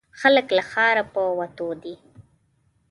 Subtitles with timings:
[0.19, 1.95] خلک له ښاره په وتو دي.